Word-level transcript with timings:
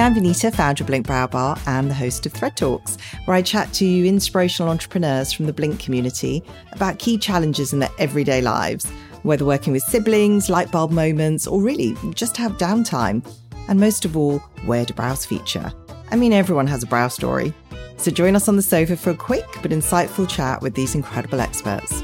I'm 0.00 0.14
Vanita, 0.14 0.54
founder 0.54 0.82
of 0.82 0.86
Blink 0.86 1.06
Brow 1.06 1.26
Bar 1.26 1.58
and 1.66 1.90
the 1.90 1.94
host 1.94 2.24
of 2.24 2.32
Thread 2.32 2.56
Talks, 2.56 2.96
where 3.26 3.36
I 3.36 3.42
chat 3.42 3.70
to 3.74 4.08
inspirational 4.08 4.70
entrepreneurs 4.70 5.30
from 5.30 5.44
the 5.44 5.52
Blink 5.52 5.78
community 5.78 6.42
about 6.72 6.98
key 6.98 7.18
challenges 7.18 7.74
in 7.74 7.80
their 7.80 7.90
everyday 7.98 8.40
lives, 8.40 8.88
whether 9.24 9.44
working 9.44 9.74
with 9.74 9.82
siblings, 9.82 10.48
light 10.48 10.70
bulb 10.70 10.90
moments, 10.90 11.46
or 11.46 11.60
really 11.60 11.94
just 12.14 12.38
have 12.38 12.52
downtime. 12.52 13.22
And 13.68 13.78
most 13.78 14.06
of 14.06 14.16
all, 14.16 14.38
where 14.64 14.86
do 14.86 14.94
brows 14.94 15.26
feature? 15.26 15.70
I 16.10 16.16
mean, 16.16 16.32
everyone 16.32 16.66
has 16.68 16.82
a 16.82 16.86
brow 16.86 17.08
story. 17.08 17.52
So 17.98 18.10
join 18.10 18.34
us 18.36 18.48
on 18.48 18.56
the 18.56 18.62
sofa 18.62 18.96
for 18.96 19.10
a 19.10 19.14
quick 19.14 19.44
but 19.60 19.70
insightful 19.70 20.26
chat 20.26 20.62
with 20.62 20.74
these 20.74 20.94
incredible 20.94 21.40
experts. 21.40 22.02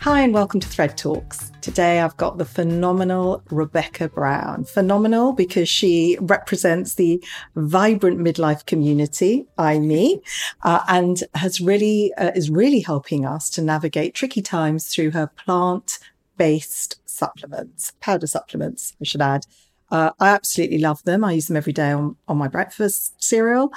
Hi, 0.00 0.22
and 0.22 0.34
welcome 0.34 0.58
to 0.58 0.68
Thread 0.68 0.98
Talks. 0.98 1.52
Today 1.66 1.98
I've 1.98 2.16
got 2.16 2.38
the 2.38 2.44
phenomenal 2.44 3.42
Rebekah 3.50 4.10
Brown. 4.10 4.62
Phenomenal 4.62 5.32
because 5.32 5.68
she 5.68 6.16
represents 6.20 6.94
the 6.94 7.20
vibrant 7.56 8.20
midlife 8.20 8.64
community, 8.66 9.46
I 9.58 9.80
me, 9.80 10.22
uh, 10.62 10.84
and 10.86 11.24
has 11.34 11.60
really 11.60 12.14
uh, 12.14 12.30
is 12.36 12.50
really 12.50 12.78
helping 12.78 13.26
us 13.26 13.50
to 13.50 13.62
navigate 13.62 14.14
tricky 14.14 14.42
times 14.42 14.86
through 14.86 15.10
her 15.10 15.26
plant 15.26 15.98
based 16.36 17.00
supplements, 17.04 17.94
powder 17.98 18.28
supplements, 18.28 18.94
I 19.00 19.04
should 19.04 19.20
add. 19.20 19.44
Uh, 19.90 20.12
I 20.20 20.28
absolutely 20.28 20.78
love 20.78 21.02
them. 21.02 21.24
I 21.24 21.32
use 21.32 21.48
them 21.48 21.56
every 21.56 21.72
day 21.72 21.90
on, 21.90 22.14
on 22.28 22.38
my 22.38 22.46
breakfast 22.46 23.20
cereal. 23.20 23.72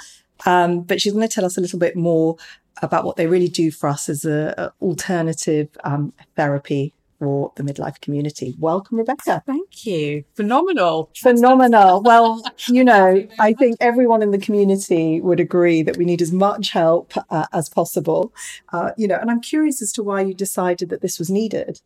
Um, 0.46 0.82
but 0.82 1.00
she's 1.00 1.12
going 1.12 1.26
to 1.26 1.34
tell 1.34 1.44
us 1.44 1.58
a 1.58 1.60
little 1.60 1.80
bit 1.80 1.96
more 1.96 2.36
about 2.82 3.04
what 3.04 3.16
they 3.16 3.26
really 3.26 3.48
do 3.48 3.72
for 3.72 3.88
us 3.88 4.08
as 4.08 4.24
an 4.24 4.70
alternative 4.80 5.76
um, 5.82 6.12
therapy 6.36 6.94
for 7.20 7.52
the 7.56 7.62
midlife 7.62 8.00
community. 8.00 8.56
Welcome, 8.58 8.98
Rebekah. 8.98 9.44
Thank 9.46 9.86
you. 9.86 10.24
Phenomenal. 10.34 11.10
Phenomenal. 11.16 12.02
Well, 12.02 12.42
you 12.66 12.82
know, 12.82 13.28
I 13.38 13.52
think 13.52 13.76
everyone 13.78 14.22
in 14.22 14.30
the 14.30 14.38
community 14.38 15.20
would 15.20 15.38
agree 15.38 15.82
that 15.82 15.98
we 15.98 16.06
need 16.06 16.22
as 16.22 16.32
much 16.32 16.70
help 16.70 17.12
uh, 17.28 17.46
as 17.52 17.68
possible. 17.68 18.34
Uh, 18.72 18.90
you 18.96 19.06
know, 19.06 19.16
and 19.16 19.30
I'm 19.30 19.42
curious 19.42 19.82
as 19.82 19.92
to 19.92 20.02
why 20.02 20.22
you 20.22 20.34
decided 20.34 20.88
that 20.88 21.02
this 21.02 21.18
was 21.18 21.30
needed. 21.30 21.80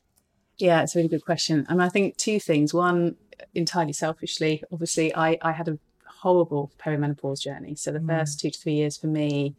Yeah, 0.56 0.82
it's 0.82 0.94
a 0.94 0.98
really 1.00 1.08
good 1.08 1.24
question. 1.24 1.66
I 1.68 1.72
mean, 1.72 1.80
I 1.80 1.88
think 1.88 2.16
two 2.16 2.38
things. 2.38 2.72
One, 2.72 3.16
entirely 3.54 3.92
selfishly, 3.92 4.62
obviously, 4.72 5.14
I, 5.14 5.36
I 5.42 5.50
had 5.50 5.68
a 5.68 5.78
horrible 6.06 6.70
perimenopause 6.78 7.40
journey. 7.40 7.74
So 7.74 7.90
the 7.90 7.98
mm. 7.98 8.08
first 8.08 8.38
two 8.38 8.50
to 8.50 8.58
three 8.58 8.74
years 8.74 8.96
for 8.96 9.08
me 9.08 9.56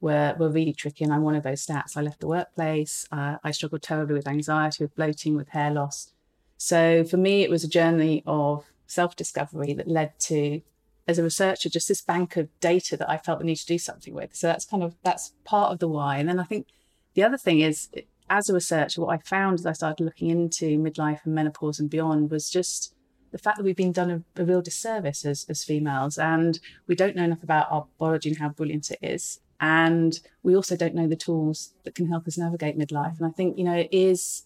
were, 0.00 0.34
were 0.38 0.48
really 0.48 0.72
tricky. 0.72 1.04
And 1.04 1.12
I'm 1.12 1.22
one 1.22 1.34
of 1.34 1.42
those 1.42 1.64
stats. 1.64 1.96
I 1.96 2.02
left 2.02 2.20
the 2.20 2.28
workplace. 2.28 3.06
Uh, 3.10 3.36
I 3.42 3.50
struggled 3.50 3.82
terribly 3.82 4.14
with 4.14 4.28
anxiety, 4.28 4.84
with 4.84 4.94
bloating, 4.94 5.36
with 5.36 5.48
hair 5.48 5.70
loss. 5.70 6.12
So 6.56 7.04
for 7.04 7.16
me, 7.16 7.42
it 7.42 7.50
was 7.50 7.64
a 7.64 7.68
journey 7.68 8.22
of 8.26 8.64
self 8.86 9.16
discovery 9.16 9.72
that 9.74 9.88
led 9.88 10.18
to, 10.20 10.60
as 11.06 11.18
a 11.18 11.22
researcher, 11.22 11.68
just 11.68 11.88
this 11.88 12.00
bank 12.00 12.36
of 12.36 12.48
data 12.60 12.96
that 12.96 13.08
I 13.08 13.16
felt 13.16 13.38
the 13.38 13.44
need 13.44 13.56
to 13.56 13.66
do 13.66 13.78
something 13.78 14.14
with. 14.14 14.34
So 14.34 14.46
that's 14.46 14.64
kind 14.64 14.82
of, 14.82 14.96
that's 15.02 15.32
part 15.44 15.72
of 15.72 15.78
the 15.78 15.88
why. 15.88 16.18
And 16.18 16.28
then 16.28 16.38
I 16.38 16.44
think 16.44 16.66
the 17.14 17.22
other 17.22 17.38
thing 17.38 17.60
is, 17.60 17.88
as 18.30 18.48
a 18.48 18.54
researcher, 18.54 19.00
what 19.00 19.14
I 19.14 19.18
found 19.18 19.58
as 19.60 19.66
I 19.66 19.72
started 19.72 20.04
looking 20.04 20.30
into 20.30 20.78
midlife 20.78 21.20
and 21.24 21.34
menopause 21.34 21.80
and 21.80 21.88
beyond 21.88 22.30
was 22.30 22.50
just 22.50 22.94
the 23.30 23.38
fact 23.38 23.56
that 23.56 23.64
we've 23.64 23.76
been 23.76 23.92
done 23.92 24.10
a, 24.10 24.42
a, 24.42 24.44
real 24.44 24.62
disservice 24.62 25.24
as, 25.24 25.44
as 25.48 25.64
females 25.64 26.18
and 26.18 26.60
we 26.86 26.94
don't 26.94 27.16
know 27.16 27.24
enough 27.24 27.42
about 27.42 27.66
our 27.70 27.86
biology 27.98 28.30
and 28.30 28.38
how 28.38 28.48
brilliant 28.48 28.90
it 28.90 28.98
is. 29.02 29.40
And 29.60 30.18
we 30.42 30.54
also 30.54 30.76
don't 30.76 30.94
know 30.94 31.08
the 31.08 31.16
tools 31.16 31.72
that 31.84 31.94
can 31.94 32.08
help 32.08 32.26
us 32.28 32.38
navigate 32.38 32.78
midlife. 32.78 33.18
And 33.18 33.26
I 33.26 33.30
think, 33.30 33.58
you 33.58 33.64
know, 33.64 33.74
it 33.74 33.88
is 33.90 34.44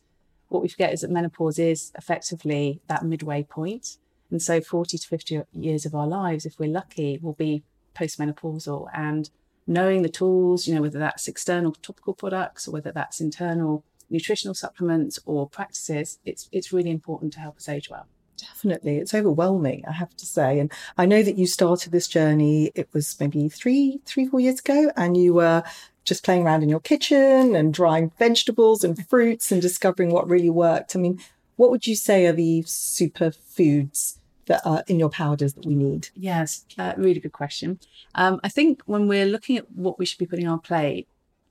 what 0.49 0.63
we 0.63 0.69
forget 0.69 0.93
is 0.93 1.01
that 1.01 1.11
menopause 1.11 1.59
is 1.59 1.93
effectively 1.97 2.81
that 2.89 3.05
midway 3.05 3.43
point. 3.43 3.99
And 4.31 4.41
so 4.41 4.61
40 4.61 4.99
to 4.99 5.07
50 5.07 5.43
years 5.53 5.85
of 5.85 5.95
our 5.95 6.07
lives, 6.07 6.47
if 6.47 6.59
we're 6.59 6.71
lucky, 6.71 7.19
will 7.21 7.35
be 7.35 7.63
postmenopausal. 7.95 8.89
And 8.95 9.29
knowing 9.67 10.03
the 10.03 10.09
tools, 10.09 10.67
you 10.67 10.75
know, 10.75 10.81
whether 10.81 10.99
that's 10.99 11.29
external 11.29 11.73
topical 11.73 12.15
products 12.15 12.67
or 12.67 12.73
whether 12.73 12.93
that's 12.93 13.21
internal 13.21 13.85
nutritional 14.09 14.55
supplements 14.55 15.19
or 15.25 15.49
practices, 15.49 16.19
it's 16.25 16.49
it's 16.53 16.73
really 16.73 16.91
important 16.91 17.33
to 17.35 17.41
help 17.41 17.57
us 17.57 17.69
age 17.69 17.91
well. 17.91 18.07
Definitely. 18.43 18.99
It's 18.99 19.15
overwhelming, 19.15 19.85
I 19.87 19.93
have 19.93 20.17
to 20.17 20.27
say. 20.27 20.59
And 20.59 20.73
I 20.99 21.07
know 21.07 21.23
that 21.23 21.39
you 21.39 21.47
started 21.47 21.93
this 21.93 22.09
journey, 22.09 22.73
it 22.75 22.89
was 22.93 23.19
maybe 23.21 23.49
three, 23.49 24.01
three, 24.05 24.27
four 24.27 24.41
years 24.41 24.59
ago, 24.59 24.91
and 24.97 25.17
you 25.17 25.35
were 25.35 25.63
just 26.05 26.25
playing 26.25 26.43
around 26.45 26.63
in 26.63 26.69
your 26.69 26.81
kitchen 26.81 27.55
and 27.55 27.73
drying 27.73 28.11
vegetables 28.19 28.83
and 28.83 29.07
fruits 29.09 29.53
and 29.53 29.63
discovering 29.63 30.11
what 30.11 30.29
really 30.29 30.51
worked. 30.51 30.97
I 30.97 30.99
mean, 30.99 31.21
what 31.57 31.71
would 31.71 31.87
you 31.87 31.95
say 31.95 32.27
are 32.27 32.33
the 32.33 32.63
superfoods 32.65 34.19
that 34.47 34.61
are 34.65 34.83
in 34.89 34.99
your 34.99 35.11
powders 35.11 35.55
that 35.55 35.65
we 35.65 35.77
need? 35.77 36.09
Yes, 36.17 36.65
uh, 36.79 36.95
really 36.97 37.21
good 37.21 37.33
question. 37.33 37.79
Um, 38.17 38.41
I 38.43 38.49
think 38.49 38.83
when 38.87 39.07
we're 39.07 39.27
looking 39.27 39.57
at 39.57 39.71
what 39.71 39.99
we 39.99 40.07
should 40.07 40.19
be 40.19 40.27
putting 40.27 40.49
on 40.49 40.55
our 40.55 40.59
plate, 40.59 41.07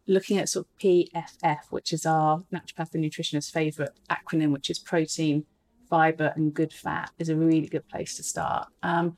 looking 0.08 0.38
at 0.38 0.50
sort 0.50 0.66
of 0.66 0.78
PFF, 0.80 1.60
which 1.70 1.94
is 1.94 2.06
our 2.06 2.44
naturopath 2.52 2.94
and 2.94 3.04
nutritionist 3.04 3.52
favorite 3.52 3.94
acronym, 4.10 4.52
which 4.52 4.70
is 4.70 4.80
protein, 4.80 5.46
fiber, 5.92 6.34
and 6.36 6.54
good 6.54 6.74
fat, 6.74 7.12
is 7.20 7.30
a 7.30 7.36
really 7.36 7.68
good 7.68 7.88
place 7.90 8.16
to 8.18 8.24
start. 8.24 8.70
Um, 8.82 9.18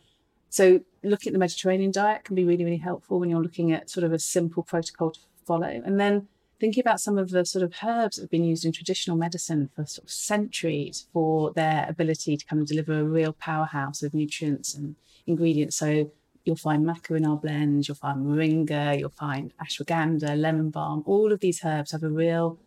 so, 0.50 0.82
looking 1.04 1.32
at 1.32 1.34
the 1.34 1.40
Mediterranean 1.40 1.92
diet 1.92 2.26
can 2.26 2.36
be 2.36 2.44
really, 2.44 2.66
really 2.66 2.78
helpful 2.90 3.20
when 3.20 3.30
you're 3.30 3.42
looking 3.42 3.72
at 3.72 3.90
sort 3.90 4.04
of 4.04 4.12
a 4.12 4.20
simple 4.20 4.64
protocol 4.64 5.12
to 5.12 5.20
follow. 5.46 5.82
And 5.86 6.00
then 6.00 6.28
thinking 6.60 6.82
about 6.82 7.00
some 7.00 7.18
of 7.18 7.30
the 7.30 7.46
sort 7.46 7.64
of 7.64 7.74
herbs 7.84 8.16
that 8.16 8.24
have 8.24 8.30
been 8.30 8.44
used 8.44 8.66
in 8.66 8.72
traditional 8.72 9.18
medicine 9.18 9.70
for 9.76 9.86
sort 9.86 10.06
of 10.06 10.12
centuries 10.12 11.08
for 11.14 11.52
their 11.54 11.86
ability 11.90 12.38
to 12.38 12.46
kind 12.46 12.62
of 12.62 12.68
deliver 12.68 13.00
a 13.00 13.04
real 13.04 13.34
powerhouse 13.34 14.02
of 14.04 14.14
nutrients 14.14 14.74
and 14.74 14.96
ingredients. 15.28 15.76
So 15.76 16.12
you'll 16.46 16.56
find 16.56 16.86
maca 16.86 17.18
in 17.18 17.26
our 17.26 17.38
blends, 17.38 17.88
you'll 17.88 17.96
find 17.96 18.26
moringa, 18.26 19.00
you'll 19.00 19.10
find 19.10 19.54
ashwagandha, 19.64 20.40
lemon 20.40 20.70
balm. 20.70 21.04
All 21.06 21.32
of 21.32 21.40
these 21.40 21.62
herbs 21.64 21.92
have 21.92 22.04
a 22.04 22.10
real 22.10 22.60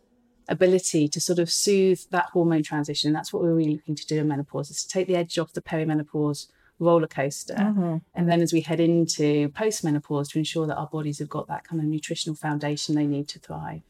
ability 0.49 1.07
to 1.09 1.19
sort 1.19 1.39
of 1.39 1.51
soothe 1.51 1.99
that 2.11 2.29
hormone 2.33 2.63
transition. 2.63 3.13
That's 3.13 3.33
what 3.33 3.43
we're 3.43 3.53
really 3.53 3.75
looking 3.75 3.95
to 3.95 4.05
do 4.05 4.19
in 4.19 4.27
menopause 4.27 4.69
is 4.69 4.83
to 4.83 4.89
take 4.89 5.07
the 5.07 5.15
edge 5.15 5.37
off 5.37 5.53
the 5.53 5.61
perimenopause 5.61 6.47
roller 6.79 7.07
coaster. 7.07 7.55
Mm-hmm. 7.55 7.97
And 8.13 8.29
then 8.29 8.41
as 8.41 8.53
we 8.53 8.61
head 8.61 8.79
into 8.79 9.49
postmenopause 9.49 10.29
to 10.31 10.39
ensure 10.39 10.67
that 10.67 10.77
our 10.77 10.87
bodies 10.87 11.19
have 11.19 11.29
got 11.29 11.47
that 11.47 11.67
kind 11.67 11.81
of 11.81 11.87
nutritional 11.87 12.35
foundation 12.35 12.95
they 12.95 13.07
need 13.07 13.27
to 13.29 13.39
thrive. 13.39 13.81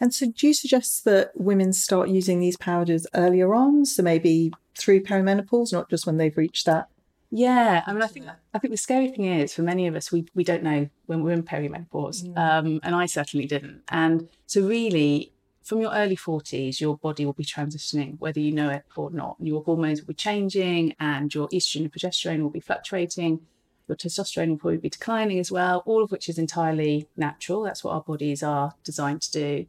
And 0.00 0.12
so 0.12 0.26
do 0.26 0.46
you 0.48 0.54
suggest 0.54 1.04
that 1.04 1.32
women 1.34 1.72
start 1.72 2.08
using 2.08 2.40
these 2.40 2.56
powders 2.56 3.06
earlier 3.14 3.54
on? 3.54 3.86
So 3.86 4.02
maybe 4.02 4.52
through 4.76 5.04
perimenopause, 5.04 5.72
not 5.72 5.88
just 5.88 6.06
when 6.06 6.18
they've 6.18 6.36
reached 6.36 6.66
that 6.66 6.88
yeah, 7.36 7.82
I 7.84 7.92
mean, 7.92 8.00
I 8.00 8.06
think 8.06 8.26
I 8.54 8.58
think 8.60 8.70
the 8.70 8.78
scary 8.78 9.08
thing 9.08 9.24
is 9.24 9.52
for 9.52 9.62
many 9.62 9.88
of 9.88 9.96
us, 9.96 10.12
we 10.12 10.24
we 10.34 10.44
don't 10.44 10.62
know 10.62 10.88
when 11.06 11.24
we're 11.24 11.32
in 11.32 11.42
perimenopause, 11.42 12.22
mm. 12.22 12.38
um, 12.38 12.78
and 12.84 12.94
I 12.94 13.06
certainly 13.06 13.44
didn't. 13.44 13.82
And 13.88 14.28
so, 14.46 14.64
really, 14.64 15.32
from 15.64 15.80
your 15.80 15.92
early 15.92 16.14
forties, 16.14 16.80
your 16.80 16.98
body 16.98 17.24
will 17.24 17.32
be 17.32 17.44
transitioning, 17.44 18.18
whether 18.20 18.38
you 18.38 18.52
know 18.52 18.68
it 18.68 18.84
or 18.96 19.10
not. 19.10 19.36
Your 19.40 19.64
hormones 19.64 20.00
will 20.00 20.08
be 20.08 20.14
changing, 20.14 20.94
and 21.00 21.34
your 21.34 21.48
estrogen 21.48 21.82
and 21.82 21.92
progesterone 21.92 22.42
will 22.42 22.50
be 22.50 22.60
fluctuating. 22.60 23.40
Your 23.88 23.96
testosterone 23.96 24.50
will 24.50 24.58
probably 24.58 24.78
be 24.78 24.90
declining 24.90 25.38
as 25.38 25.50
well, 25.50 25.82
all 25.86 26.02
of 26.02 26.10
which 26.10 26.28
is 26.28 26.38
entirely 26.38 27.08
natural. 27.16 27.62
That's 27.62 27.82
what 27.82 27.92
our 27.92 28.02
bodies 28.02 28.42
are 28.42 28.74
designed 28.84 29.22
to 29.22 29.32
do. 29.32 29.66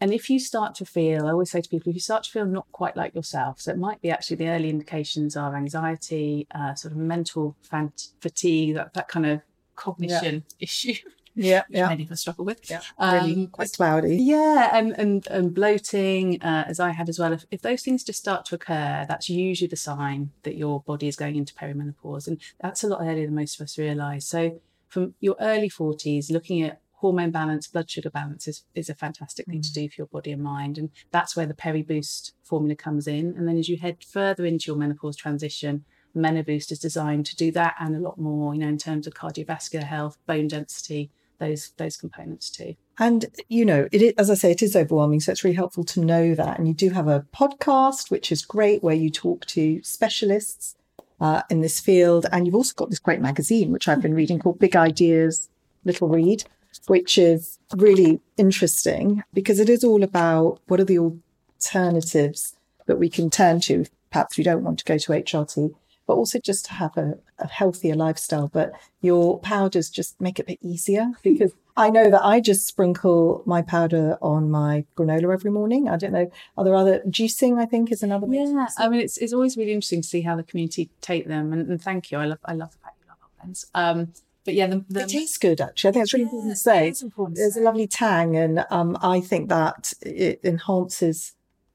And 0.00 0.12
if 0.12 0.28
you 0.28 0.38
start 0.38 0.74
to 0.76 0.84
feel, 0.84 1.26
I 1.26 1.30
always 1.30 1.50
say 1.50 1.60
to 1.60 1.68
people, 1.68 1.90
if 1.90 1.96
you 1.96 2.00
start 2.00 2.24
to 2.24 2.30
feel 2.30 2.44
not 2.46 2.66
quite 2.72 2.96
like 2.96 3.14
yourself, 3.14 3.60
so 3.60 3.70
it 3.70 3.78
might 3.78 4.02
be 4.02 4.10
actually 4.10 4.36
the 4.36 4.48
early 4.48 4.68
indications 4.68 5.36
are 5.36 5.54
anxiety, 5.54 6.46
uh, 6.54 6.74
sort 6.74 6.92
of 6.92 6.98
mental 6.98 7.56
fant- 7.70 8.10
fatigue, 8.20 8.74
that, 8.74 8.94
that 8.94 9.08
kind 9.08 9.26
of 9.26 9.40
cognition 9.76 10.34
yeah. 10.34 10.40
issue. 10.60 10.94
Yeah, 11.34 11.62
yeah. 11.68 11.88
Many 11.88 12.04
of 12.04 12.12
us 12.12 12.20
struggle 12.20 12.44
with. 12.44 12.70
Yeah, 12.70 12.80
really 13.00 13.34
um, 13.34 13.46
quite 13.48 13.72
cloudy. 13.72 14.16
Yeah, 14.16 14.70
and 14.76 14.92
and, 14.92 15.26
and 15.28 15.54
bloating, 15.54 16.40
uh, 16.42 16.64
as 16.68 16.78
I 16.80 16.92
had 16.92 17.08
as 17.08 17.18
well. 17.18 17.32
If, 17.32 17.44
if 17.50 17.62
those 17.62 17.82
things 17.82 18.04
just 18.04 18.20
start 18.20 18.44
to 18.46 18.54
occur, 18.54 19.04
that's 19.08 19.28
usually 19.28 19.68
the 19.68 19.76
sign 19.76 20.30
that 20.44 20.56
your 20.56 20.82
body 20.82 21.08
is 21.08 21.16
going 21.16 21.36
into 21.36 21.54
perimenopause, 21.54 22.28
and 22.28 22.40
that's 22.60 22.84
a 22.84 22.88
lot 22.88 23.00
earlier 23.02 23.26
than 23.26 23.34
most 23.34 23.60
of 23.60 23.64
us 23.64 23.78
realise. 23.78 24.26
So 24.26 24.60
from 24.88 25.14
your 25.20 25.36
early 25.40 25.68
forties, 25.68 26.30
looking 26.30 26.62
at 26.62 26.80
hormone 26.98 27.30
balance, 27.30 27.66
blood 27.66 27.90
sugar 27.90 28.08
balance 28.08 28.48
is, 28.48 28.64
is 28.74 28.88
a 28.88 28.94
fantastic 28.94 29.44
thing 29.46 29.58
mm. 29.58 29.66
to 29.66 29.72
do 29.74 29.88
for 29.88 29.94
your 29.98 30.06
body 30.06 30.32
and 30.32 30.42
mind. 30.42 30.78
And 30.78 30.88
that's 31.10 31.36
where 31.36 31.44
the 31.44 31.52
Peri 31.52 31.82
Boost 31.82 32.32
formula 32.42 32.76
comes 32.76 33.06
in. 33.06 33.34
And 33.36 33.46
then 33.46 33.58
as 33.58 33.68
you 33.68 33.76
head 33.76 34.02
further 34.02 34.46
into 34.46 34.68
your 34.68 34.76
menopause 34.76 35.16
transition, 35.16 35.84
Menoboost 36.16 36.70
is 36.70 36.78
designed 36.78 37.26
to 37.26 37.36
do 37.36 37.50
that 37.52 37.74
and 37.80 37.94
a 37.94 37.98
lot 37.98 38.18
more, 38.18 38.54
you 38.54 38.60
know, 38.60 38.68
in 38.68 38.78
terms 38.78 39.06
of 39.06 39.14
cardiovascular 39.14 39.82
health, 39.82 40.16
bone 40.26 40.48
density, 40.48 41.10
those 41.38 41.72
those 41.76 41.96
components 41.96 42.50
too. 42.50 42.76
And 42.98 43.26
you 43.48 43.64
know, 43.64 43.88
it 43.90 44.02
is, 44.02 44.12
as 44.18 44.30
I 44.30 44.34
say, 44.34 44.50
it 44.50 44.62
is 44.62 44.76
overwhelming. 44.76 45.20
So 45.20 45.32
it's 45.32 45.44
really 45.44 45.56
helpful 45.56 45.84
to 45.84 46.00
know 46.00 46.34
that. 46.34 46.58
And 46.58 46.68
you 46.68 46.74
do 46.74 46.90
have 46.90 47.08
a 47.08 47.26
podcast, 47.34 48.10
which 48.10 48.30
is 48.30 48.44
great, 48.44 48.82
where 48.82 48.94
you 48.94 49.10
talk 49.10 49.46
to 49.46 49.82
specialists 49.82 50.76
uh, 51.20 51.42
in 51.50 51.60
this 51.60 51.80
field. 51.80 52.26
And 52.32 52.46
you've 52.46 52.54
also 52.54 52.74
got 52.76 52.90
this 52.90 52.98
great 52.98 53.20
magazine, 53.20 53.72
which 53.72 53.88
I've 53.88 54.02
been 54.02 54.14
reading 54.14 54.38
called 54.38 54.58
Big 54.58 54.76
Ideas, 54.76 55.48
Little 55.84 56.08
Read, 56.08 56.44
which 56.86 57.18
is 57.18 57.58
really 57.76 58.20
interesting 58.36 59.22
because 59.32 59.58
it 59.58 59.68
is 59.68 59.84
all 59.84 60.02
about 60.02 60.60
what 60.66 60.80
are 60.80 60.84
the 60.84 60.98
alternatives 60.98 62.56
that 62.86 62.98
we 62.98 63.08
can 63.08 63.30
turn 63.30 63.60
to. 63.62 63.86
Perhaps 64.10 64.38
we 64.38 64.44
don't 64.44 64.62
want 64.62 64.78
to 64.78 64.84
go 64.84 64.98
to 64.98 65.12
HRT 65.12 65.74
but 66.06 66.14
also 66.14 66.38
just 66.38 66.66
to 66.66 66.72
have 66.74 66.96
a, 66.96 67.18
a 67.38 67.48
healthier 67.48 67.94
lifestyle. 67.94 68.48
But 68.48 68.72
your 69.00 69.38
powders 69.40 69.90
just 69.90 70.20
make 70.20 70.38
it 70.38 70.42
a 70.42 70.46
bit 70.46 70.58
easier 70.62 71.12
because 71.22 71.52
I 71.76 71.90
know 71.90 72.10
that 72.10 72.24
I 72.24 72.40
just 72.40 72.66
sprinkle 72.66 73.42
my 73.46 73.62
powder 73.62 74.16
on 74.22 74.50
my 74.50 74.84
granola 74.96 75.32
every 75.32 75.50
morning. 75.50 75.88
I 75.88 75.96
don't 75.96 76.12
know. 76.12 76.30
Are 76.56 76.64
there 76.64 76.74
other 76.74 77.00
juicing? 77.08 77.58
I 77.58 77.66
think 77.66 77.90
is 77.90 78.02
another. 78.02 78.26
way 78.26 78.36
Yeah. 78.36 78.68
I 78.78 78.88
mean, 78.88 79.00
it's, 79.00 79.18
it's 79.18 79.32
always 79.32 79.56
really 79.56 79.72
interesting 79.72 80.02
to 80.02 80.08
see 80.08 80.22
how 80.22 80.36
the 80.36 80.44
community 80.44 80.90
take 81.00 81.26
them. 81.26 81.52
And, 81.52 81.68
and 81.68 81.82
thank 81.82 82.10
you. 82.10 82.18
I 82.18 82.26
love 82.26 82.38
I 82.44 82.54
love 82.54 82.72
the 82.72 82.78
fact 82.78 82.96
you 83.00 83.08
love 83.08 83.18
our 83.22 83.28
blends. 83.38 83.66
Um, 83.74 84.12
but 84.44 84.54
yeah, 84.54 84.66
the, 84.66 84.84
the 84.88 85.02
it 85.02 85.08
tastes 85.08 85.38
good 85.38 85.60
actually. 85.60 85.88
I 85.88 85.92
think 85.92 86.02
it's 86.04 86.12
really 86.12 86.24
important 86.24 86.52
to 86.52 86.56
say. 86.56 86.88
It's 86.88 87.02
important 87.02 87.36
to 87.36 87.42
There's 87.42 87.56
a 87.56 87.62
lovely 87.62 87.86
tang, 87.86 88.36
and 88.36 88.64
um, 88.70 88.96
I 89.00 89.20
think 89.20 89.48
that 89.48 89.92
it 90.02 90.40
enhances 90.44 91.33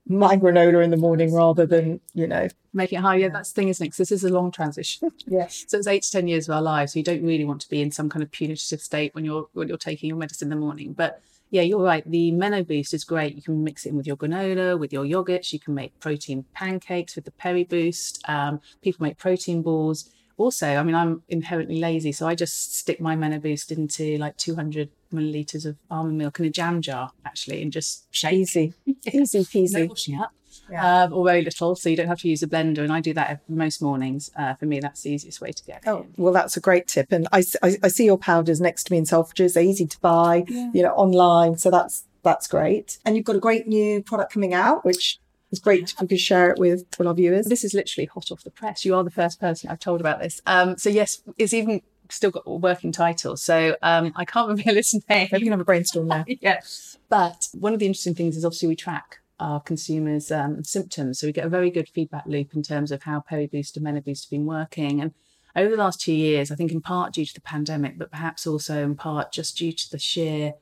my 0.10 0.36
granola 0.36 0.84
in 0.84 0.90
the 0.90 0.98
morning 0.98 1.34
rather 1.34 1.66
than 1.66 2.02
you 2.14 2.28
know. 2.28 2.48
Make 2.74 2.92
it 2.92 2.98
high. 2.98 3.16
Yeah, 3.18 3.30
that's 3.30 3.52
the 3.52 3.62
thing, 3.62 3.70
isn't 3.70 3.86
it? 3.86 3.90
'Cause 3.92 3.98
this 3.98 4.12
is 4.12 4.24
a 4.24 4.30
long 4.30 4.52
transition. 4.52 5.10
Yes. 5.28 5.66
So 5.68 5.78
it's 5.78 5.88
eight 5.88 6.04
to 6.04 6.12
ten 6.12 6.28
years 6.28 6.50
of 6.50 6.56
our 6.56 6.62
lives. 6.62 6.94
So 6.94 7.00
you 7.00 7.04
don't 7.06 7.24
really 7.24 7.46
want 7.46 7.62
to 7.62 7.70
be 7.70 7.82
in 7.82 7.92
some 7.92 8.10
kind 8.10 8.24
of 8.24 8.32
punitive 8.32 8.82
state 8.82 9.14
when 9.16 9.24
you're 9.24 9.48
when 9.54 9.68
you're 9.68 9.78
taking 9.78 10.10
your 10.10 10.18
medicine 10.18 10.48
in 10.48 10.50
the 10.50 10.66
morning. 10.66 10.94
But 10.94 11.22
yeah, 11.52 11.62
you're 11.64 11.82
right. 11.82 12.04
The 12.10 12.32
Meno 12.32 12.64
Boost 12.64 12.94
is 12.94 13.04
great. 13.04 13.36
You 13.36 13.42
can 13.42 13.64
mix 13.64 13.86
it 13.86 13.90
in 13.90 13.98
with 13.98 14.06
your 14.06 14.18
granola, 14.18 14.78
with 14.80 14.92
your 14.94 15.04
yogurts. 15.06 15.52
You 15.54 15.60
can 15.60 15.74
make 15.74 16.00
protein 16.00 16.46
pancakes 16.54 17.16
with 17.16 17.26
the 17.26 17.32
Peri 17.32 17.64
Boost. 17.64 18.22
Um, 18.30 18.62
people 18.82 19.04
make 19.04 19.18
protein 19.18 19.62
balls. 19.64 20.10
Also, 20.38 20.68
I 20.68 20.84
mean, 20.84 20.96
I'm 20.96 21.24
inherently 21.28 21.80
lazy, 21.80 22.12
so 22.14 22.28
I 22.28 22.34
just 22.36 22.74
stick 22.76 23.02
my 23.02 23.16
Meno 23.16 23.40
Boost 23.40 23.72
into 23.72 24.18
like 24.18 24.38
200 24.38 24.90
milliliters 25.12 25.66
of 25.66 25.78
almond 25.90 26.18
milk 26.18 26.40
in 26.40 26.46
a 26.46 26.50
jam 26.50 26.82
jar, 26.82 27.12
actually, 27.26 27.62
and 27.62 27.72
just 27.72 28.08
shake. 28.12 28.34
Easy, 28.34 28.74
easy 29.14 29.66
No 29.80 29.86
washing 29.88 30.20
up. 30.20 30.32
Yeah. 30.72 31.04
Um, 31.04 31.14
or 31.14 31.26
very 31.26 31.42
little, 31.44 31.76
so 31.76 31.90
you 31.90 31.96
don't 31.96 32.08
have 32.08 32.20
to 32.22 32.28
use 32.30 32.44
a 32.44 32.48
blender. 32.48 32.80
And 32.80 32.92
I 32.94 33.02
do 33.02 33.14
that 33.16 33.42
most 33.50 33.82
mornings. 33.82 34.30
Uh, 34.36 34.54
for 34.54 34.66
me, 34.66 34.80
that's 34.80 35.02
the 35.02 35.10
easiest 35.12 35.42
way 35.42 35.52
to 35.52 35.64
get 35.64 35.78
it. 35.84 35.88
Oh, 35.90 36.06
well, 36.18 36.32
that's 36.34 36.58
a 36.58 36.60
great 36.60 36.86
tip. 36.88 37.12
And 37.12 37.28
I, 37.32 37.44
I 37.64 37.88
see 37.88 38.06
your 38.06 38.18
powders 38.20 38.62
next 38.62 38.84
to 38.86 38.92
me 38.94 39.00
in 39.00 39.06
Selfridges. 39.06 39.54
They're 39.54 39.64
easy 39.64 39.88
to 39.88 40.00
buy, 40.00 40.44
Yeah. 40.48 40.70
you 40.74 40.84
know, 40.84 40.92
online. 40.92 41.58
So 41.58 41.72
that's 41.72 42.06
that's 42.22 42.48
great. 42.48 43.00
And 43.06 43.16
you've 43.16 43.26
got 43.26 43.36
a 43.36 43.40
great 43.40 43.68
new 43.68 44.04
product 44.04 44.32
coming 44.34 44.54
out, 44.54 44.86
which 44.86 45.20
is 45.52 45.58
great 45.60 45.92
if 45.94 46.02
you 46.02 46.08
could 46.08 46.20
share 46.20 46.52
it 46.52 46.60
with 46.60 46.86
all 47.00 47.08
our 47.08 47.14
viewers. 47.16 47.48
This 47.48 47.64
is 47.64 47.74
literally 47.74 48.06
hot 48.06 48.30
off 48.32 48.44
the 48.44 48.52
press. 48.52 48.86
You 48.86 48.94
are 48.96 49.04
the 49.04 49.10
first 49.10 49.40
person 49.40 49.70
I've 49.72 49.80
told 49.80 50.02
about 50.02 50.20
this. 50.20 50.40
Um, 50.46 50.78
so 50.78 50.90
yes, 50.90 51.24
it's 51.38 51.54
even 51.54 51.82
still 52.10 52.32
got 52.32 52.44
a 52.46 52.56
working 52.56 52.92
title. 52.92 53.38
So 53.38 53.76
um, 53.82 54.12
I 54.16 54.26
can't 54.26 54.50
reveal 54.58 54.78
its 54.78 54.94
name. 54.94 55.30
Maybe 55.32 55.38
we 55.38 55.42
can 55.42 55.52
have 55.52 55.60
a 55.60 55.66
brainstorm 55.66 56.08
now. 56.08 56.26
yes. 56.28 56.98
But 57.10 57.48
one 57.54 57.74
of 57.74 57.80
the 57.80 57.86
interesting 57.86 58.16
things 58.16 58.38
is 58.38 58.46
obviously 58.46 58.68
we 58.68 58.76
track 58.76 59.20
our 59.40 59.60
consumers' 59.60 60.32
um, 60.32 60.64
symptoms. 60.64 61.20
So 61.20 61.28
we 61.28 61.34
get 61.34 61.46
a 61.46 61.50
very 61.50 61.72
good 61.72 61.88
feedback 61.90 62.26
loop 62.26 62.54
in 62.54 62.64
terms 62.64 62.92
of 62.92 63.04
how 63.04 63.24
Periboost 63.30 63.78
and 63.78 63.86
Menoboost 63.86 64.26
have 64.26 64.32
been 64.32 64.46
working. 64.46 65.02
And 65.02 65.14
over 65.56 65.70
the 65.70 65.78
last 65.78 66.02
two 66.02 66.14
years, 66.14 66.52
I 66.52 66.56
think 66.56 66.72
in 66.72 66.82
part 66.82 67.14
due 67.14 67.26
to 67.26 67.34
the 67.34 67.42
pandemic, 67.42 67.98
but 67.98 68.12
perhaps 68.12 68.46
also 68.46 68.84
in 68.84 68.96
part 68.96 69.32
just 69.32 69.58
due 69.58 69.72
to 69.72 69.92
the 69.92 70.00
sheer 70.00 70.54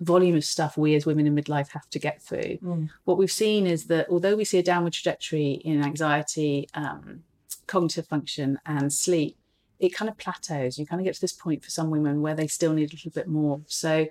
volume 0.00 0.36
of 0.36 0.44
stuff 0.44 0.76
we 0.76 0.94
as 0.94 1.06
women 1.06 1.26
in 1.26 1.34
midlife 1.34 1.70
have 1.70 1.88
to 1.90 1.98
get 1.98 2.22
through. 2.22 2.58
Mm. 2.62 2.90
What 3.04 3.18
we've 3.18 3.32
seen 3.32 3.66
is 3.66 3.86
that 3.86 4.08
although 4.08 4.36
we 4.36 4.44
see 4.44 4.58
a 4.58 4.62
downward 4.62 4.92
trajectory 4.92 5.52
in 5.64 5.82
anxiety, 5.82 6.68
um, 6.74 7.24
cognitive 7.66 8.06
function, 8.06 8.58
and 8.64 8.92
sleep, 8.92 9.36
it 9.78 9.90
kind 9.90 10.08
of 10.08 10.16
plateaus. 10.16 10.78
You 10.78 10.86
kind 10.86 11.00
of 11.00 11.04
get 11.04 11.14
to 11.14 11.20
this 11.20 11.32
point 11.32 11.64
for 11.64 11.70
some 11.70 11.90
women 11.90 12.20
where 12.20 12.34
they 12.34 12.46
still 12.46 12.72
need 12.72 12.90
a 12.90 12.94
little 12.94 13.10
bit 13.10 13.28
more. 13.28 13.60
So 13.66 14.06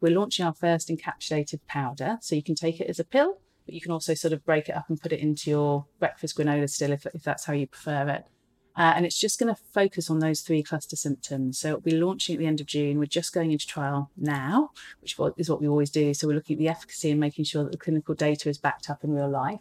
we're 0.00 0.16
launching 0.16 0.46
our 0.46 0.54
first 0.54 0.88
encapsulated 0.88 1.60
powder. 1.66 2.18
So 2.20 2.36
you 2.36 2.42
can 2.42 2.54
take 2.54 2.80
it 2.80 2.88
as 2.88 3.00
a 3.00 3.04
pill, 3.04 3.40
but 3.66 3.74
you 3.74 3.80
can 3.80 3.90
also 3.90 4.14
sort 4.14 4.32
of 4.32 4.44
break 4.44 4.68
it 4.68 4.76
up 4.76 4.88
and 4.88 5.00
put 5.00 5.12
it 5.12 5.20
into 5.20 5.50
your 5.50 5.86
breakfast 5.98 6.38
granola 6.38 6.70
still 6.70 6.92
if, 6.92 7.06
if 7.06 7.22
that's 7.22 7.44
how 7.44 7.52
you 7.52 7.66
prefer 7.66 8.08
it. 8.08 8.24
Uh, 8.76 8.92
and 8.94 9.04
it's 9.04 9.18
just 9.18 9.40
going 9.40 9.52
to 9.52 9.60
focus 9.74 10.08
on 10.08 10.20
those 10.20 10.40
three 10.40 10.62
cluster 10.62 10.94
symptoms. 10.94 11.58
So 11.58 11.68
it'll 11.68 11.80
be 11.80 11.96
launching 11.96 12.36
at 12.36 12.38
the 12.38 12.46
end 12.46 12.60
of 12.60 12.66
June. 12.68 13.00
We're 13.00 13.06
just 13.06 13.34
going 13.34 13.50
into 13.50 13.66
trial 13.66 14.12
now, 14.16 14.70
which 15.00 15.16
is 15.36 15.50
what 15.50 15.60
we 15.60 15.66
always 15.66 15.90
do. 15.90 16.14
So 16.14 16.28
we're 16.28 16.34
looking 16.34 16.54
at 16.54 16.60
the 16.60 16.68
efficacy 16.68 17.10
and 17.10 17.18
making 17.18 17.44
sure 17.44 17.64
that 17.64 17.72
the 17.72 17.78
clinical 17.78 18.14
data 18.14 18.48
is 18.48 18.56
backed 18.56 18.88
up 18.88 19.02
in 19.02 19.10
real 19.10 19.28
life. 19.28 19.58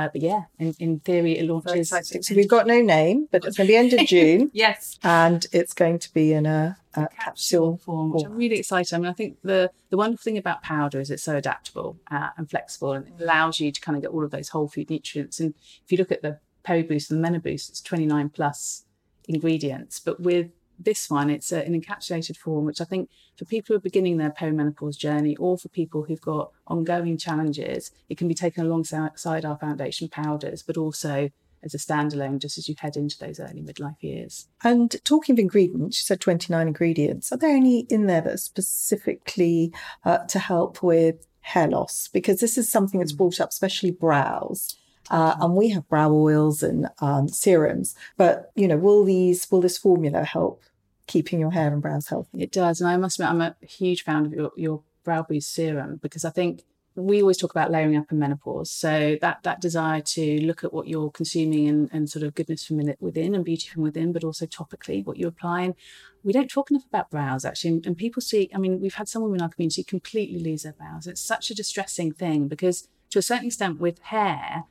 Uh, 0.00 0.08
but 0.12 0.22
yeah, 0.22 0.42
in, 0.58 0.74
in 0.78 1.00
theory, 1.00 1.38
it 1.38 1.44
launches. 1.46 1.88
So 1.90 2.34
we've 2.34 2.48
got 2.48 2.66
no 2.66 2.80
name, 2.80 3.28
but 3.30 3.44
it's 3.44 3.56
going 3.56 3.66
to 3.66 3.72
be 3.72 3.76
end 3.76 3.92
of 3.92 4.06
June, 4.14 4.50
Yes. 4.54 4.98
and 5.02 5.46
it's 5.52 5.74
going 5.74 5.98
to 5.98 6.12
be 6.14 6.32
in 6.32 6.46
a, 6.46 6.76
a 6.94 7.08
capsule 7.08 7.16
capsule. 7.18 7.76
form, 7.84 8.12
which 8.12 8.24
I'm 8.24 8.36
really 8.36 8.58
excited. 8.58 8.94
I 8.94 8.98
mean, 8.98 9.10
I 9.10 9.12
think 9.12 9.36
the 9.42 9.70
the 9.90 9.96
wonderful 9.96 10.22
thing 10.22 10.38
about 10.38 10.62
powder 10.62 11.00
is 11.00 11.10
it's 11.10 11.22
so 11.22 11.36
adaptable 11.36 11.98
uh, 12.10 12.30
and 12.36 12.48
flexible, 12.48 12.92
and 12.92 13.06
it 13.08 13.14
allows 13.22 13.60
you 13.60 13.70
to 13.72 13.80
kind 13.80 13.96
of 13.96 14.02
get 14.02 14.10
all 14.10 14.24
of 14.24 14.30
those 14.30 14.48
whole 14.50 14.68
food 14.68 14.88
nutrients. 14.90 15.38
And 15.40 15.54
if 15.84 15.90
you 15.92 15.98
look 15.98 16.12
at 16.12 16.22
the 16.22 16.38
Peri 16.62 16.82
Boost 16.82 17.10
and 17.10 17.22
the 17.22 17.28
Menoboost, 17.28 17.68
it's 17.70 17.80
29 17.82 18.30
plus 18.30 18.84
ingredients, 19.28 20.00
but 20.00 20.20
with 20.20 20.48
this 20.80 21.10
one, 21.10 21.30
it's 21.30 21.52
a, 21.52 21.64
an 21.64 21.80
encapsulated 21.80 22.36
form, 22.36 22.64
which 22.64 22.80
I 22.80 22.84
think 22.84 23.10
for 23.36 23.44
people 23.44 23.74
who 23.74 23.76
are 23.76 23.80
beginning 23.80 24.16
their 24.16 24.30
perimenopause 24.30 24.96
journey, 24.96 25.36
or 25.36 25.58
for 25.58 25.68
people 25.68 26.04
who've 26.04 26.20
got 26.20 26.50
ongoing 26.66 27.16
challenges, 27.18 27.90
it 28.08 28.18
can 28.18 28.28
be 28.28 28.34
taken 28.34 28.64
alongside 28.64 29.44
our 29.44 29.58
foundation 29.58 30.08
powders, 30.08 30.62
but 30.62 30.76
also 30.76 31.30
as 31.62 31.74
a 31.74 31.78
standalone, 31.78 32.38
just 32.38 32.56
as 32.58 32.68
you 32.68 32.74
head 32.78 32.96
into 32.96 33.18
those 33.18 33.38
early 33.38 33.62
midlife 33.62 34.02
years. 34.02 34.48
And 34.64 34.96
talking 35.04 35.34
of 35.34 35.38
ingredients, 35.38 35.98
you 35.98 36.04
said 36.04 36.20
29 36.20 36.66
ingredients. 36.66 37.32
Are 37.32 37.36
there 37.36 37.54
any 37.54 37.80
in 37.90 38.06
there 38.06 38.22
that 38.22 38.34
are 38.34 38.38
specifically 38.38 39.72
uh, 40.04 40.18
to 40.28 40.38
help 40.38 40.82
with 40.82 41.26
hair 41.42 41.68
loss? 41.68 42.08
Because 42.08 42.40
this 42.40 42.56
is 42.56 42.70
something 42.70 43.00
that's 43.00 43.12
brought 43.12 43.40
up, 43.40 43.50
especially 43.50 43.90
brows. 43.90 44.76
Uh, 45.10 45.34
and 45.40 45.54
we 45.54 45.70
have 45.70 45.88
brow 45.88 46.12
oils 46.12 46.62
and 46.62 46.88
um, 47.00 47.28
serums, 47.28 47.96
but 48.16 48.52
you 48.54 48.68
know, 48.68 48.76
will 48.76 49.04
these 49.04 49.50
will 49.50 49.60
this 49.60 49.76
formula 49.76 50.22
help 50.22 50.62
keeping 51.10 51.40
your 51.40 51.50
hair 51.50 51.72
and 51.72 51.82
brows 51.82 52.08
healthy? 52.08 52.42
It 52.42 52.52
does. 52.52 52.80
And 52.80 52.88
I 52.88 52.96
must 52.96 53.18
admit, 53.18 53.30
I'm 53.30 53.40
a 53.40 53.66
huge 53.66 54.04
fan 54.04 54.26
of 54.26 54.32
your, 54.32 54.52
your 54.56 54.82
Brow 55.04 55.22
Boost 55.22 55.52
serum 55.52 55.96
because 55.96 56.24
I 56.24 56.30
think 56.30 56.62
we 56.94 57.20
always 57.20 57.36
talk 57.36 57.50
about 57.50 57.70
layering 57.70 57.96
up 57.96 58.10
in 58.10 58.18
menopause. 58.18 58.70
So 58.70 59.16
that 59.20 59.42
that 59.42 59.60
desire 59.60 60.00
to 60.00 60.40
look 60.40 60.64
at 60.64 60.72
what 60.72 60.88
you're 60.88 61.10
consuming 61.10 61.68
and, 61.68 61.88
and 61.92 62.10
sort 62.10 62.24
of 62.24 62.34
goodness 62.34 62.64
from 62.64 62.80
in- 62.80 62.96
within 63.00 63.34
and 63.34 63.44
beauty 63.44 63.68
from 63.68 63.82
within, 63.82 64.12
but 64.12 64.24
also 64.24 64.46
topically 64.46 65.04
what 65.04 65.16
you're 65.16 65.28
applying. 65.28 65.74
We 66.22 66.32
don't 66.32 66.50
talk 66.50 66.70
enough 66.70 66.86
about 66.86 67.10
brows 67.10 67.44
actually. 67.44 67.70
And, 67.70 67.86
and 67.86 67.96
people 67.96 68.22
see, 68.22 68.50
I 68.54 68.58
mean, 68.58 68.80
we've 68.80 68.94
had 68.94 69.08
some 69.08 69.22
women 69.22 69.38
in 69.38 69.42
our 69.42 69.48
community 69.48 69.82
completely 69.82 70.40
lose 70.40 70.62
their 70.62 70.72
brows. 70.72 71.06
It's 71.06 71.20
such 71.20 71.50
a 71.50 71.54
distressing 71.54 72.12
thing 72.12 72.48
because 72.48 72.88
to 73.10 73.18
a 73.18 73.22
certain 73.22 73.46
extent 73.46 73.80
with 73.80 73.98
hair, 74.00 74.64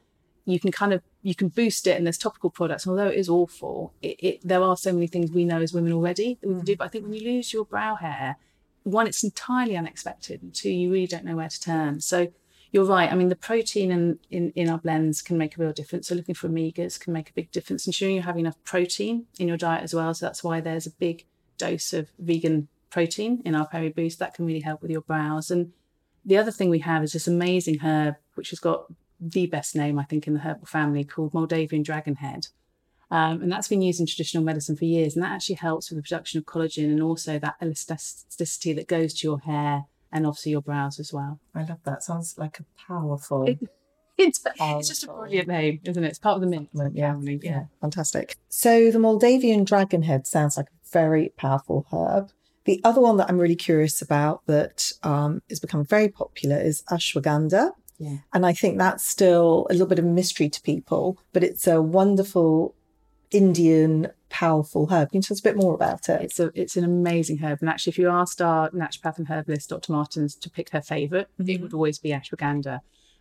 you 0.52 0.60
can 0.60 0.72
kind 0.72 0.94
of 0.94 1.02
you 1.22 1.36
can 1.36 1.50
boost 1.50 1.88
it 1.88 1.98
and 1.98 2.06
there's 2.06 2.18
topical 2.18 2.50
products. 2.50 2.88
Although 2.88 3.08
it 3.08 3.18
is 3.18 3.30
awful 3.30 3.94
it, 4.02 4.16
it 4.20 4.40
there 4.44 4.62
are 4.62 4.78
so 4.78 4.94
many 4.94 5.08
things 5.08 5.32
we 5.32 5.46
know 5.46 5.62
as 5.62 5.74
women 5.74 5.94
already 5.94 6.38
that 6.42 6.48
we 6.48 6.56
can 6.56 6.66
do. 6.66 6.76
Mm. 6.76 6.78
But 6.78 6.86
i 6.86 6.88
think 6.88 7.04
when 7.06 7.14
you 7.14 7.24
lose 7.24 7.54
your 7.54 7.66
brow 7.66 7.96
hair 7.96 8.38
one 8.84 9.08
it's 9.08 9.24
entirely 9.24 9.76
unexpected. 9.76 10.42
And 10.42 10.54
two 10.54 10.70
you 10.70 10.92
really 10.92 11.08
don't 11.08 11.26
know 11.26 11.36
where 11.36 11.50
to 11.50 11.60
turn. 11.60 12.02
So 12.02 12.32
you're 12.72 12.86
right. 12.86 13.12
I 13.12 13.16
mean 13.16 13.30
the 13.30 13.36
protein 13.36 13.92
in, 13.92 14.20
in, 14.30 14.52
in 14.56 14.70
our 14.70 14.78
blends 14.78 15.22
can 15.22 15.38
make 15.38 15.58
a 15.58 15.62
real 15.62 15.74
difference. 15.74 16.08
So 16.08 16.16
looking 16.16 16.36
for 16.36 16.48
omegas 16.48 17.00
can 17.00 17.14
make 17.14 17.30
a 17.30 17.34
big 17.34 17.52
difference 17.52 17.88
ensuring 17.88 18.16
you 18.16 18.22
have 18.22 18.38
enough 18.38 18.62
protein 18.64 19.26
in 19.40 19.48
your 19.48 19.58
diet 19.58 19.84
as 19.84 19.94
well. 19.94 20.14
So 20.14 20.26
that's 20.26 20.44
why 20.44 20.62
there's 20.62 20.88
a 20.88 20.92
big 20.92 21.26
dose 21.58 21.94
of 21.94 22.10
vegan 22.20 22.68
protein 22.90 23.42
in 23.46 23.56
our 23.56 23.68
peri 23.68 23.90
boost. 23.90 24.20
That 24.20 24.34
can 24.34 24.46
really 24.46 24.62
help 24.62 24.82
with 24.82 24.92
your 24.92 25.02
brows. 25.02 25.52
And 25.52 25.74
the 26.26 26.38
other 26.38 26.52
thing 26.52 26.70
we 26.70 26.80
have 26.80 27.04
is 27.04 27.14
this 27.14 27.28
amazing 27.28 27.80
herb 27.80 28.16
which 28.36 28.52
has 28.52 28.60
got 28.60 28.86
the 29.20 29.46
best 29.48 29.76
name, 29.76 30.00
I 30.00 30.04
think, 30.04 30.28
in 30.28 30.34
the 30.34 30.40
herbal 30.42 30.66
family 30.66 31.04
called 31.04 31.34
Moldavian 31.34 31.84
dragonhead. 31.84 32.50
Um, 33.12 33.42
and 33.42 33.52
that's 33.52 33.68
been 33.68 33.82
used 33.82 34.00
in 34.00 34.06
traditional 34.06 34.44
medicine 34.44 34.76
for 34.76 34.86
years. 34.86 35.16
And 35.16 35.24
that 35.24 35.32
actually 35.32 35.56
helps 35.56 35.90
with 35.90 35.98
the 35.98 36.04
production 36.04 36.38
of 36.38 36.46
collagen 36.46 36.86
and 36.86 37.02
also 37.02 37.40
that 37.40 37.56
elasticity 37.62 38.74
that 38.74 38.88
goes 38.88 39.14
to 39.16 39.28
your 39.28 39.40
hair 39.40 39.86
and 40.12 40.26
obviously 40.28 40.52
your 40.52 40.62
brows 40.62 41.00
as 41.00 41.12
well. 41.12 41.40
I 41.56 41.64
love 41.64 41.80
that. 41.86 42.04
Sounds 42.04 42.36
like 42.38 42.60
a 42.60 42.66
powerful. 42.88 43.46
It- 43.48 43.60
It's, 44.22 44.42
it's 44.60 44.90
just 44.90 45.06
a 45.06 45.08
brilliant 45.08 45.48
name, 45.48 45.80
isn't 45.86 46.04
it? 46.04 46.08
It's 46.10 46.20
part 46.20 46.36
of 46.36 46.42
the 46.42 46.48
mint 46.48 46.68
yeah, 46.94 47.14
family. 47.14 47.40
yeah, 47.42 47.64
fantastic. 47.80 48.36
So 48.50 48.92
the 48.92 49.00
Moldavian 49.00 49.64
dragonhead 49.64 50.28
sounds 50.28 50.58
like 50.58 50.66
a 50.66 50.90
very 50.92 51.30
powerful 51.38 51.86
herb. 51.94 52.30
The 52.66 52.82
other 52.84 53.00
one 53.00 53.16
that 53.16 53.30
I'm 53.30 53.38
really 53.38 53.56
curious 53.56 54.02
about 54.02 54.42
that 54.48 54.92
um, 55.04 55.42
is 55.48 55.62
becoming 55.62 55.86
very 55.86 56.10
popular 56.10 56.58
is 56.60 56.84
ashwagandha. 56.92 57.72
Yeah. 58.00 58.18
And 58.34 58.46
I 58.46 58.54
think 58.54 58.78
that's 58.78 59.06
still 59.08 59.68
a 59.70 59.74
little 59.74 59.88
bit 59.88 60.00
of 60.00 60.06
a 60.06 60.08
mystery 60.08 60.50
to 60.50 60.62
people, 60.62 61.18
but 61.34 61.44
it's 61.44 61.68
a 61.68 61.82
wonderful 61.82 62.74
Indian 63.32 64.08
powerful 64.30 64.88
herb. 64.88 65.10
Can 65.12 65.18
you 65.20 65.22
tell 65.22 65.36
us 65.36 65.40
a 65.40 65.44
bit 65.44 65.56
more 65.58 65.74
about 65.76 66.10
it? 66.10 66.22
It's 66.22 66.40
a 66.40 66.52
it's 66.56 66.76
an 66.78 66.84
amazing 66.84 67.40
herb, 67.40 67.60
and 67.62 67.70
actually, 67.70 67.92
if 67.92 68.00
you 68.00 68.10
asked 68.10 68.42
our 68.42 68.70
naturopath 68.72 69.18
and 69.18 69.28
herbalist, 69.28 69.70
Dr. 69.70 69.92
Martins, 69.92 70.36
to 70.36 70.50
pick 70.50 70.70
her 70.72 70.82
favorite 70.82 71.30
it 71.38 71.44
Mhm. 71.46 71.62
would 71.62 71.74
always 71.74 72.00
be 72.00 72.10
ashwagandha. 72.10 72.76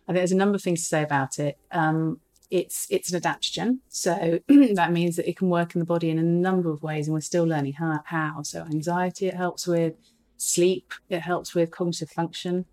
I 0.07 0.11
think 0.11 0.17
there's 0.17 0.31
a 0.31 0.35
number 0.37 0.55
of 0.55 0.63
things 0.63 0.79
to 0.81 0.85
say 0.87 1.03
about 1.03 1.37
it. 1.39 1.57
Um, 1.71 2.19
it's 2.49 2.87
it's 2.89 3.11
an 3.13 3.21
adaptogen, 3.21 3.79
so 3.89 4.39
that 4.47 4.91
means 4.91 5.17
that 5.17 5.29
it 5.29 5.37
can 5.37 5.49
work 5.49 5.75
in 5.75 5.79
the 5.79 5.85
body 5.85 6.09
in 6.09 6.17
a 6.17 6.23
number 6.23 6.71
of 6.71 6.81
ways, 6.81 7.07
and 7.07 7.13
we're 7.13 7.21
still 7.21 7.43
learning 7.43 7.73
how. 7.73 8.01
how. 8.05 8.41
So 8.43 8.63
anxiety, 8.63 9.27
it 9.27 9.35
helps 9.35 9.67
with 9.67 9.93
sleep, 10.37 10.93
it 11.09 11.19
helps 11.19 11.53
with 11.53 11.69
cognitive 11.69 12.09
function. 12.09 12.65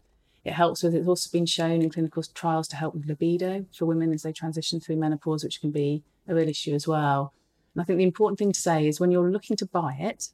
It 0.47 0.53
helps 0.53 0.85
with, 0.85 0.95
it's 0.95 1.09
also 1.09 1.29
been 1.33 1.45
shown 1.45 1.83
in 1.83 1.91
clinical 1.91 2.23
trials 2.23 2.69
to 2.69 2.77
help 2.77 2.95
with 2.95 3.07
libido 3.07 3.67
for 3.77 3.85
women 3.85 4.13
as 4.13 4.23
they 4.23 4.33
transition 4.33 4.79
through 4.79 4.95
menopause, 4.95 5.43
which 5.43 5.61
can 5.61 5.73
be 5.73 6.05
a 6.29 6.35
real 6.37 6.49
issue 6.49 6.73
as 6.73 6.87
well. 6.87 7.35
And 7.75 7.83
I 7.83 7.85
think 7.85 7.97
the 7.99 8.05
important 8.05 8.39
thing 8.39 8.53
to 8.53 8.61
say 8.61 8.87
is 8.87 9.01
when 9.01 9.11
you're 9.11 9.29
looking 9.29 9.57
to 9.57 9.67
buy 9.67 9.97
it, 9.99 10.29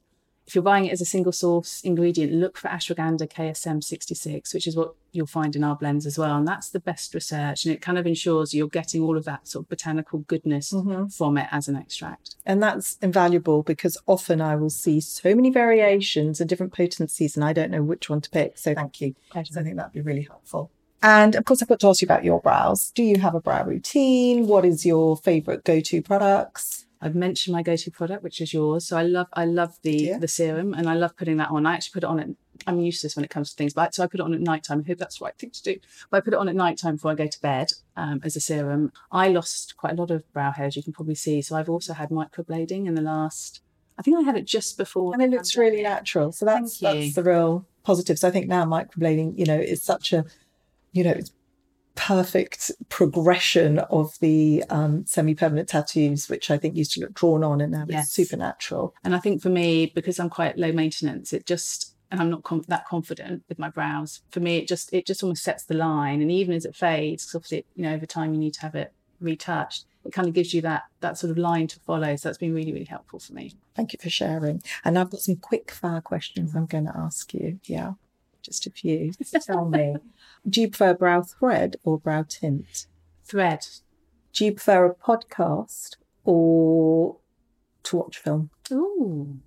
if 0.45 0.55
you're 0.55 0.63
buying 0.63 0.85
it 0.85 0.91
as 0.91 1.01
a 1.01 1.05
single 1.05 1.31
source 1.31 1.81
ingredient, 1.83 2.33
look 2.33 2.57
for 2.57 2.67
ashwagandha 2.67 3.31
KSM 3.31 3.83
66, 3.83 4.53
which 4.53 4.67
is 4.67 4.75
what 4.75 4.93
you'll 5.11 5.25
find 5.25 5.55
in 5.55 5.63
our 5.63 5.75
blends 5.75 6.05
as 6.05 6.17
well. 6.17 6.35
And 6.35 6.47
that's 6.47 6.69
the 6.69 6.79
best 6.79 7.13
research. 7.13 7.65
And 7.65 7.73
it 7.73 7.81
kind 7.81 7.97
of 7.97 8.05
ensures 8.05 8.53
you're 8.53 8.67
getting 8.67 9.01
all 9.01 9.17
of 9.17 9.25
that 9.25 9.47
sort 9.47 9.65
of 9.65 9.69
botanical 9.69 10.19
goodness 10.19 10.73
mm-hmm. 10.73 11.07
from 11.07 11.37
it 11.37 11.47
as 11.51 11.67
an 11.67 11.75
extract. 11.75 12.35
And 12.45 12.61
that's 12.61 12.97
invaluable 13.01 13.63
because 13.63 13.97
often 14.05 14.41
I 14.41 14.55
will 14.55 14.69
see 14.69 14.99
so 14.99 15.33
many 15.33 15.49
variations 15.49 16.41
and 16.41 16.49
different 16.49 16.73
potencies, 16.73 17.37
and 17.37 17.45
I 17.45 17.53
don't 17.53 17.71
know 17.71 17.83
which 17.83 18.09
one 18.09 18.21
to 18.21 18.29
pick. 18.29 18.57
So 18.57 18.73
thank 18.73 18.99
you. 18.99 19.15
Pleasure. 19.29 19.59
I 19.59 19.63
think 19.63 19.77
that'd 19.77 19.93
be 19.93 20.01
really 20.01 20.23
helpful. 20.23 20.71
And 21.01 21.35
of 21.35 21.43
course, 21.43 21.61
I've 21.61 21.67
got 21.67 21.81
to 21.81 21.87
ask 21.89 22.01
you 22.01 22.05
about 22.05 22.23
your 22.23 22.39
brows. 22.39 22.91
Do 22.91 23.03
you 23.03 23.19
have 23.19 23.35
a 23.35 23.41
brow 23.41 23.65
routine? 23.65 24.47
What 24.47 24.65
is 24.65 24.85
your 24.85 25.17
favorite 25.17 25.65
go 25.65 25.81
to 25.81 26.01
products? 26.01 26.82
I've 27.03 27.15
mentioned 27.15 27.53
my 27.53 27.63
go-to 27.63 27.91
product, 27.91 28.23
which 28.23 28.39
is 28.39 28.53
yours. 28.53 28.87
So 28.87 28.97
I 28.97 29.03
love, 29.03 29.27
I 29.33 29.43
love 29.43 29.77
the 29.81 29.91
yeah. 29.91 30.17
the 30.17 30.27
serum, 30.27 30.73
and 30.73 30.89
I 30.89 30.93
love 30.93 31.17
putting 31.17 31.37
that 31.37 31.49
on. 31.49 31.65
I 31.65 31.73
actually 31.73 31.93
put 31.93 32.03
it 32.03 32.07
on 32.07 32.19
at. 32.19 32.29
I'm 32.65 32.79
useless 32.79 33.15
when 33.17 33.25
it 33.25 33.29
comes 33.29 33.49
to 33.49 33.57
things, 33.57 33.73
but 33.73 33.93
so 33.93 34.03
I 34.03 34.07
put 34.07 34.21
it 34.21 34.23
on 34.23 34.33
at 34.33 34.39
night 34.39 34.63
time. 34.63 34.83
I 34.85 34.87
hope 34.87 34.99
that's 34.99 35.19
the 35.19 35.25
right 35.25 35.37
thing 35.37 35.51
to 35.51 35.63
do. 35.63 35.75
But 36.09 36.17
I 36.17 36.21
put 36.21 36.33
it 36.33 36.39
on 36.39 36.47
at 36.47 36.55
night 36.55 36.77
time 36.77 36.95
before 36.95 37.11
I 37.11 37.15
go 37.15 37.27
to 37.27 37.41
bed 37.41 37.73
um, 37.97 38.21
as 38.23 38.37
a 38.37 38.39
serum. 38.39 38.93
I 39.11 39.27
lost 39.27 39.75
quite 39.75 39.93
a 39.93 39.95
lot 39.95 40.11
of 40.11 40.31
brow 40.31 40.51
hair, 40.51 40.67
as 40.67 40.77
you 40.77 40.83
can 40.83 40.93
probably 40.93 41.15
see. 41.15 41.41
So 41.41 41.57
I've 41.57 41.69
also 41.69 41.93
had 41.93 42.09
microblading 42.09 42.87
in 42.87 42.95
the 42.95 43.01
last. 43.01 43.59
I 43.99 44.01
think 44.01 44.17
I 44.17 44.21
had 44.21 44.37
it 44.37 44.45
just 44.45 44.77
before, 44.77 45.13
and 45.13 45.21
it 45.21 45.29
looks 45.29 45.57
really 45.57 45.83
natural. 45.83 46.31
So 46.31 46.45
that's 46.45 46.79
that's 46.79 47.15
the 47.15 47.23
real 47.23 47.65
positives. 47.83 48.21
So 48.21 48.29
I 48.29 48.31
think 48.31 48.47
now 48.47 48.63
microblading, 48.63 49.37
you 49.37 49.45
know, 49.45 49.59
is 49.59 49.83
such 49.83 50.13
a, 50.13 50.23
you 50.93 51.03
know, 51.03 51.11
it's 51.11 51.33
perfect 51.95 52.71
progression 52.89 53.79
of 53.79 54.17
the 54.19 54.63
um, 54.69 55.05
semi-permanent 55.05 55.69
tattoos, 55.69 56.29
which 56.29 56.49
I 56.49 56.57
think 56.57 56.75
used 56.75 56.93
to 56.93 57.01
look 57.01 57.13
drawn 57.13 57.43
on, 57.43 57.61
and 57.61 57.71
now 57.71 57.85
yes. 57.87 58.05
it's 58.05 58.13
supernatural. 58.13 58.93
And 59.03 59.15
I 59.15 59.19
think 59.19 59.41
for 59.41 59.49
me, 59.49 59.91
because 59.93 60.19
I'm 60.19 60.29
quite 60.29 60.57
low 60.57 60.71
maintenance, 60.71 61.33
it 61.33 61.45
just 61.45 61.95
and 62.11 62.21
I'm 62.21 62.29
not 62.29 62.43
com- 62.43 62.63
that 62.67 62.85
confident 62.85 63.43
with 63.49 63.57
my 63.57 63.69
brows. 63.69 64.21
For 64.29 64.39
me, 64.39 64.57
it 64.57 64.67
just 64.67 64.93
it 64.93 65.05
just 65.05 65.23
almost 65.23 65.43
sets 65.43 65.63
the 65.63 65.75
line, 65.75 66.21
and 66.21 66.31
even 66.31 66.55
as 66.55 66.65
it 66.65 66.75
fades, 66.75 67.25
because 67.25 67.35
obviously 67.35 67.65
you 67.75 67.83
know 67.83 67.93
over 67.93 68.05
time 68.05 68.33
you 68.33 68.39
need 68.39 68.53
to 68.55 68.61
have 68.61 68.75
it 68.75 68.93
retouched. 69.19 69.85
It 70.05 70.11
kind 70.11 70.27
of 70.27 70.33
gives 70.33 70.53
you 70.53 70.61
that 70.61 70.83
that 70.99 71.17
sort 71.17 71.31
of 71.31 71.37
line 71.37 71.67
to 71.67 71.79
follow. 71.79 72.15
So 72.15 72.29
that's 72.29 72.37
been 72.37 72.53
really 72.53 72.73
really 72.73 72.85
helpful 72.85 73.19
for 73.19 73.33
me. 73.33 73.53
Thank 73.75 73.93
you 73.93 73.99
for 74.01 74.09
sharing. 74.09 74.61
And 74.83 74.97
I've 74.97 75.09
got 75.09 75.21
some 75.21 75.37
quick 75.37 75.71
fire 75.71 76.01
questions 76.01 76.55
I'm 76.55 76.65
going 76.65 76.85
to 76.85 76.95
ask 76.95 77.33
you. 77.33 77.59
Yeah 77.63 77.93
just 78.43 78.67
a 78.67 78.71
few. 78.71 79.11
Tell 79.45 79.65
me, 79.65 79.95
do 80.47 80.61
you 80.61 80.69
prefer 80.69 80.93
brow 80.93 81.21
thread 81.21 81.77
or 81.83 81.97
brow 81.97 82.23
tint? 82.27 82.87
Thread. 83.25 83.65
Do 84.33 84.45
you 84.45 84.53
prefer 84.53 84.85
a 84.85 84.95
podcast 84.95 85.95
or 86.23 87.17
to 87.83 87.97
watch 87.97 88.17
film? 88.17 88.49
Ooh, 88.71 89.39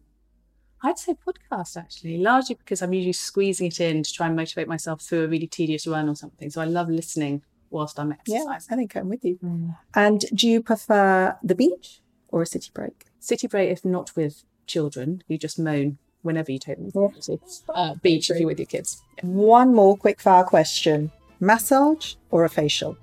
I'd 0.82 0.98
say 0.98 1.14
podcast 1.14 1.76
actually, 1.76 2.18
largely 2.18 2.54
because 2.54 2.82
I'm 2.82 2.92
usually 2.92 3.12
squeezing 3.12 3.66
it 3.66 3.80
in 3.80 4.02
to 4.02 4.12
try 4.12 4.26
and 4.26 4.36
motivate 4.36 4.68
myself 4.68 5.02
through 5.02 5.24
a 5.24 5.28
really 5.28 5.46
tedious 5.46 5.86
run 5.86 6.08
or 6.08 6.14
something. 6.14 6.50
So 6.50 6.60
I 6.60 6.66
love 6.66 6.88
listening 6.88 7.42
whilst 7.70 7.98
I'm 7.98 8.12
exercising. 8.12 8.46
Yeah, 8.48 8.58
I 8.70 8.76
think 8.76 8.96
I'm 8.96 9.08
with 9.08 9.24
you. 9.24 9.38
Mm. 9.42 9.76
And 9.94 10.24
do 10.34 10.48
you 10.48 10.62
prefer 10.62 11.36
the 11.42 11.54
beach 11.54 12.02
or 12.28 12.42
a 12.42 12.46
city 12.46 12.70
break? 12.72 13.06
City 13.18 13.48
break, 13.48 13.70
if 13.70 13.84
not 13.84 14.14
with 14.14 14.44
children, 14.66 15.22
you 15.26 15.38
just 15.38 15.58
moan 15.58 15.98
whenever 16.26 16.52
you 16.52 16.58
take 16.58 16.76
them 16.76 16.92
to 16.92 17.38
uh, 17.74 17.94
beach 18.02 18.30
if 18.30 18.38
you're 18.38 18.48
with 18.48 18.58
your 18.58 18.66
kids. 18.66 19.02
One 19.22 19.74
more 19.74 19.96
quick 19.96 20.20
fire 20.20 20.44
question: 20.44 21.10
massage 21.40 22.14
or 22.30 22.44
a 22.44 22.48
facial? 22.48 22.96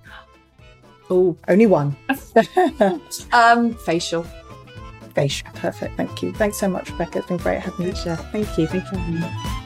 Oh, 1.09 1.37
only 1.47 1.65
one. 1.65 1.95
um, 3.33 3.73
facial. 3.75 4.25
Facial. 5.15 5.49
Perfect. 5.53 5.95
Thank 5.97 6.23
you. 6.23 6.33
Thanks 6.33 6.57
so 6.57 6.67
much, 6.67 6.89
Rebekah. 6.91 7.19
It's 7.19 7.27
been 7.27 7.37
great 7.37 7.61
having 7.61 7.87
you. 7.87 7.93
Thank 7.93 8.57
you. 8.57 8.67
Thank 8.67 8.73
you 8.73 8.81
for 8.81 8.97
having 8.97 9.19
me. 9.19 9.59